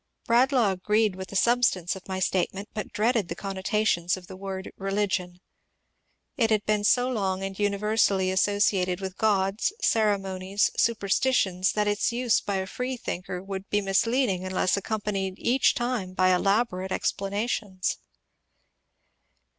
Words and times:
Bradlaugh 0.25 0.71
agreed 0.71 1.15
with 1.15 1.27
the 1.27 1.35
substance 1.35 1.95
of 1.95 2.07
my 2.07 2.19
statement, 2.19 2.69
but 2.73 2.91
dreaded 2.91 3.27
the 3.27 3.35
connotations 3.35 4.17
of 4.17 4.25
the 4.25 4.35
word" 4.35 4.71
religion." 4.89 5.39
It 6.37 6.49
had 6.49 6.65
been 6.65 6.83
so 6.83 7.07
long 7.07 7.43
and 7.43 7.59
universally 7.59 8.31
associated 8.31 8.99
with 8.99 9.15
gods, 9.19 9.71
ceremonies, 9.79 10.71
super 10.75 11.07
stitions 11.07 11.73
that 11.73 11.87
its 11.87 12.11
use 12.11 12.41
by 12.41 12.55
a 12.55 12.65
freethinker 12.65 13.43
would 13.43 13.69
be 13.69 13.79
misleading 13.79 14.43
unless 14.43 14.75
accompanied 14.75 15.35
each 15.37 15.75
time 15.75 16.13
by 16.15 16.29
elab6rate 16.31 16.91
explanations. 16.91 17.99